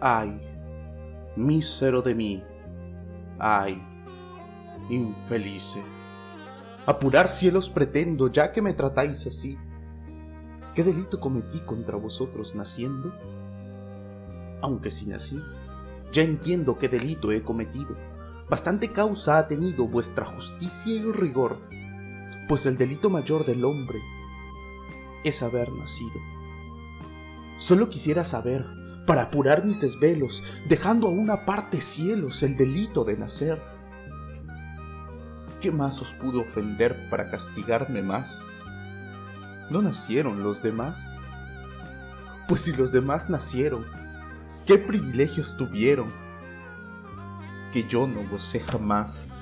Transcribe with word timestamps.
Ay, 0.00 0.40
mísero 1.36 2.02
de 2.02 2.14
mí. 2.14 2.44
Ay, 3.38 3.82
infelice. 4.90 5.82
Apurar 6.86 7.28
cielos 7.28 7.68
pretendo, 7.70 8.30
ya 8.30 8.52
que 8.52 8.62
me 8.62 8.72
tratáis 8.72 9.26
así. 9.26 9.58
¿Qué 10.74 10.84
delito 10.84 11.18
cometí 11.18 11.60
contra 11.60 11.96
vosotros 11.96 12.54
naciendo? 12.54 13.12
Aunque 14.60 14.90
si 14.90 15.06
nací, 15.06 15.40
ya 16.12 16.22
entiendo 16.22 16.78
qué 16.78 16.88
delito 16.88 17.32
he 17.32 17.42
cometido. 17.42 17.96
Bastante 18.48 18.92
causa 18.92 19.38
ha 19.38 19.48
tenido 19.48 19.88
vuestra 19.88 20.24
justicia 20.26 20.94
y 20.94 21.10
rigor, 21.10 21.58
pues 22.48 22.66
el 22.66 22.78
delito 22.78 23.10
mayor 23.10 23.44
del 23.44 23.64
hombre 23.64 23.98
es 25.24 25.42
haber 25.42 25.72
nacido. 25.72 26.20
Solo 27.58 27.88
quisiera 27.90 28.22
saber, 28.22 28.64
para 29.06 29.22
apurar 29.22 29.64
mis 29.64 29.80
desvelos, 29.80 30.42
dejando 30.68 31.06
a 31.06 31.10
una 31.10 31.46
parte 31.46 31.80
cielos 31.80 32.42
el 32.42 32.56
delito 32.56 33.04
de 33.04 33.16
nacer. 33.16 33.62
¿Qué 35.60 35.70
más 35.70 36.02
os 36.02 36.12
pudo 36.12 36.40
ofender 36.40 37.08
para 37.08 37.30
castigarme 37.30 38.02
más? 38.02 38.44
¿No 39.70 39.80
nacieron 39.80 40.42
los 40.42 40.62
demás? 40.62 41.10
Pues 42.48 42.62
si 42.62 42.72
los 42.72 42.92
demás 42.92 43.30
nacieron, 43.30 43.86
¿qué 44.66 44.78
privilegios 44.78 45.56
tuvieron 45.56 46.12
que 47.72 47.88
yo 47.88 48.06
no 48.06 48.28
gocé 48.28 48.60
jamás? 48.60 49.32